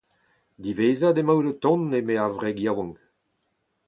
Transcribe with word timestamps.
Diwezhat 0.63 1.19
emaout 1.21 1.47
o 1.51 1.53
tont, 1.63 1.95
eme 1.99 2.15
ar 2.23 2.33
wreg 2.35 2.57
yaouank. 2.63 2.97